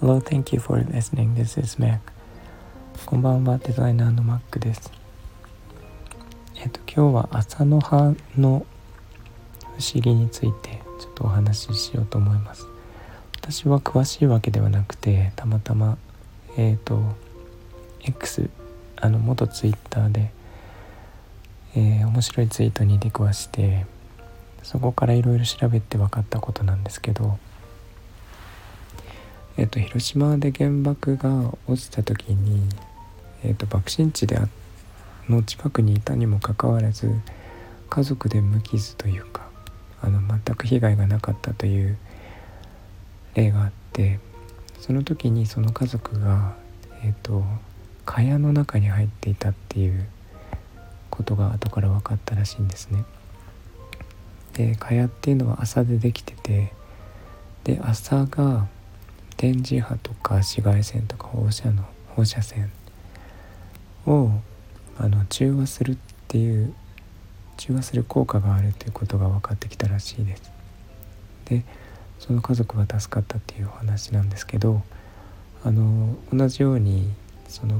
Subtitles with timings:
[0.00, 1.34] Hello, thank you for listening.
[1.34, 1.98] This is Mac.
[3.04, 4.90] こんばんは、デザイナーの Mac です。
[6.56, 8.64] えっと、今日は朝の葉の
[9.76, 12.66] 不思議についてちょっとお話ししようと思います。
[13.34, 15.98] 私は詳しいわけではなくて、たまたま、
[16.56, 17.14] えっ、と、
[18.00, 18.48] X、
[18.96, 20.30] あの、元 Twitter で、
[21.74, 23.84] えー、面白いツイートに出くわして、
[24.66, 27.38] そこからいろいろ調べて分かったことなんですけど、
[29.56, 32.68] えっと、広島で原爆が落ちた時に、
[33.44, 34.36] えっと、爆心地で
[35.28, 37.14] の近くにいたにもかかわらず
[37.88, 39.48] 家族で無傷というか
[40.02, 41.96] あの全く被害がなかったという
[43.34, 44.18] 例があって
[44.80, 46.56] その時にその家族が、
[47.04, 47.44] えっと、
[48.04, 50.08] 蚊帳の中に入っていたっていう
[51.08, 53.04] ことが後から分かったらしいんですね。
[54.56, 56.72] で蚊帳っていうのは麻でできてて
[57.64, 58.66] で麻が
[59.36, 62.72] 電磁波とか紫外線とか放射の放射線
[64.06, 64.30] を
[64.96, 65.96] あの中和するっ
[66.28, 66.72] ていう
[67.58, 70.50] 中和する効果があるということが分かってきたらしいです。
[71.44, 71.64] で
[72.18, 74.82] その家族は助かったっていうお話なんですけど
[75.64, 77.12] あの同じように
[77.46, 77.78] その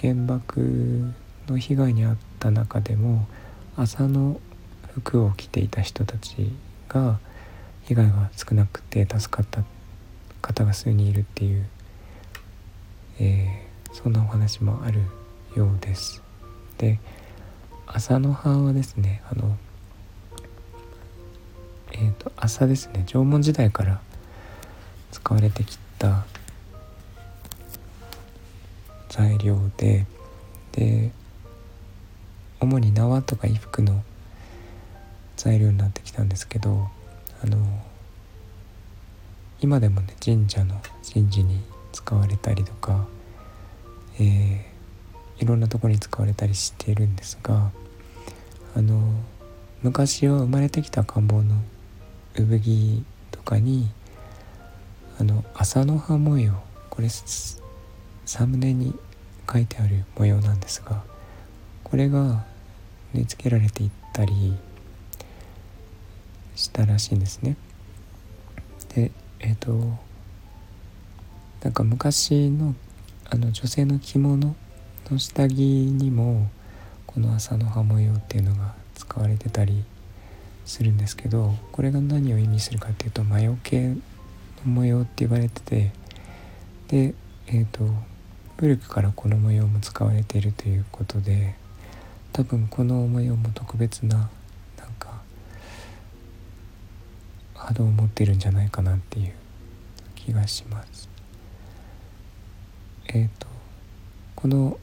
[0.00, 1.12] 原爆
[1.46, 3.28] の被害に遭った中でも
[3.76, 4.40] 麻の
[4.94, 6.52] 服を着ていた人たち
[6.88, 7.18] が
[7.84, 9.62] 被害が少なくて助かった
[10.42, 11.66] 方が数人いるっていう、
[13.18, 15.00] えー、そんなお話もある
[15.56, 16.22] ようです。
[16.78, 16.98] で
[17.86, 19.56] 朝の葉はですねあの
[21.92, 24.00] えーと、朝ですね縄文時代から
[25.10, 26.24] 使われてきた
[29.08, 30.06] 材料で
[30.72, 31.10] で
[32.60, 34.02] 主に縄とか衣服の
[35.40, 36.86] 材料になってきたんですけど
[37.42, 37.56] あの
[39.62, 40.78] 今でもね神社の
[41.14, 43.06] 神事に使われたりとか、
[44.18, 47.70] えー、いろんなとこに使われたりしているんですが
[48.76, 49.00] あの
[49.82, 51.54] 昔は生まれてきた赤ん坊の
[52.34, 53.88] 産着とかに
[55.18, 56.52] あの朝の葉模様
[56.90, 58.94] これサムネに
[59.50, 61.02] 書いてある模様なんですが
[61.82, 62.44] これが
[63.14, 64.54] 縫い付けられていったり
[66.60, 67.56] したらしいんですね。
[68.94, 69.10] で
[69.40, 69.98] えっ、ー、と
[71.62, 72.74] なんか昔の
[73.30, 74.54] あの女性の着物
[75.10, 76.50] の下着にも
[77.06, 79.84] この麻の葉模様っていうのが使われてたり
[80.64, 83.96] するんですけどこれが何を意味するかっていうと魔除けの
[84.64, 85.92] 模様って言われてて
[86.88, 87.14] で
[87.46, 87.84] えっ、ー、と
[88.58, 91.54] 古くからこの模様も使われているということで
[92.32, 94.28] 多分この模様も特別な
[97.70, 99.32] 波動を持ってるんじゃないかなっていう
[100.16, 101.08] 気がします。
[103.06, 103.46] えっ、ー、と
[104.34, 104.76] この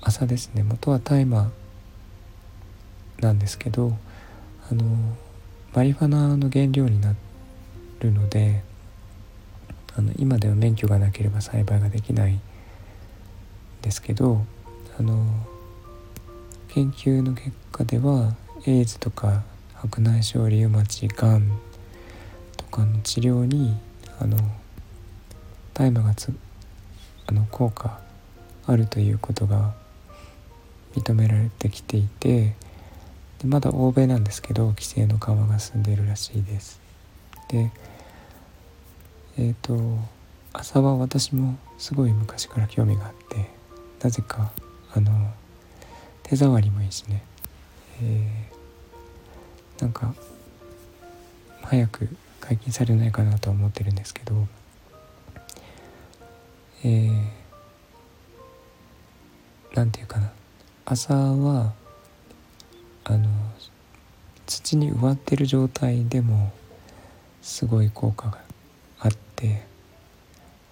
[0.00, 1.50] 朝ですね元は大麻
[3.20, 3.96] なんですけど
[4.70, 4.84] あの
[5.74, 7.14] マリファナの原料にな
[8.00, 8.62] るので
[9.94, 12.38] あの今では免許がなければ栽培ができない
[13.82, 14.42] ですけど
[14.98, 15.26] あの
[16.68, 18.34] 研究の結果では
[18.66, 19.42] エイズとか
[19.74, 21.65] 白内障リウマチがん
[22.76, 23.74] かの治療に
[24.20, 24.36] あの
[25.72, 26.32] 大麻がつ
[27.26, 27.98] あの効果
[28.66, 29.74] あるということが
[30.94, 32.54] 認められてきていて
[33.38, 36.80] でまだ欧米なんですけど規制の緩和が進んでいるらしいです。
[37.48, 37.70] で
[39.38, 39.98] えっ、ー、と
[40.52, 43.50] 朝は私もすごい昔から興味があって
[44.02, 44.52] なぜか
[44.94, 45.30] あの
[46.22, 47.22] 手触りもいいしね、
[48.02, 50.14] えー、なんか
[51.62, 52.08] 早く
[52.46, 54.46] 解禁されないかなと思ってるんですけど
[56.84, 57.20] えー、
[59.74, 60.30] なんていうかな
[60.84, 61.72] 朝は
[63.02, 63.28] あの
[64.46, 66.52] 土に植わってる状態でも
[67.42, 68.38] すごい効果が
[69.00, 69.64] あって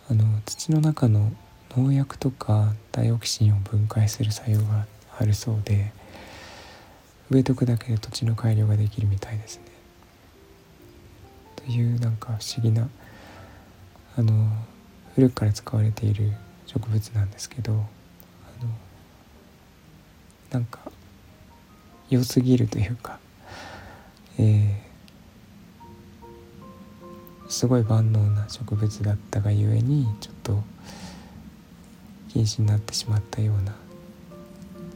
[0.08, 1.32] あの土の中の
[1.76, 4.86] 農薬とかダイオキシンを分解する作用が
[5.18, 5.92] あるそうで
[7.30, 9.73] 植えとくだけで土地の改良ができるみたいですね。
[11.64, 12.88] というなんか不思議な
[14.16, 14.48] あの
[15.14, 16.32] 古くから使われている
[16.66, 17.84] 植物なんですけどあの
[20.50, 20.80] なんか
[22.10, 23.18] 良すぎるというか、
[24.38, 30.62] えー、すごい万能な植物だったがゆえにちょっと
[32.28, 33.74] 禁止になってしまったような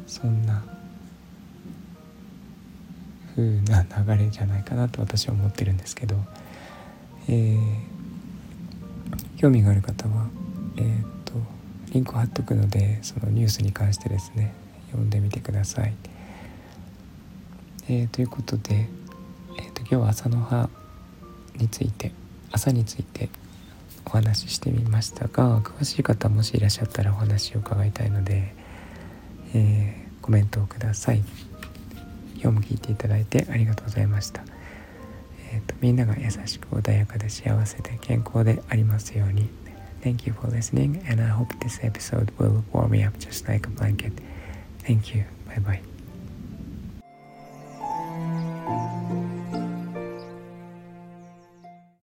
[0.06, 0.62] そんな
[3.38, 3.86] 風な
[4.16, 6.16] 流れじゃないかなと私は思ってるんですけど、
[7.28, 7.58] えー、
[9.36, 10.28] 興味がある方は、
[10.76, 11.34] えーと、
[11.92, 14.54] リンクを貼っとくのでそのニュースに関してですね
[14.90, 15.94] 読んでみてください。
[17.90, 18.88] えー、ということで、
[19.58, 20.68] えーと、今日は朝の葉
[21.56, 22.12] について
[22.50, 23.28] 朝について
[24.04, 28.54] お話ししてみましたが詳しい方もしいらっしゃったらお話を伺いたいので、
[29.54, 31.22] えー、コメントをください。
[32.40, 34.42] 今日も聞いていただいてありがとうございました。
[35.51, 39.49] えーと、みんなが優しく穏やかで幸せで健康でありますように。
[40.01, 43.71] Thank you for listening and I hope this episode will warm me up just like a
[43.71, 44.11] blanket.
[44.83, 45.23] Thank you.
[45.47, 45.96] Bye bye.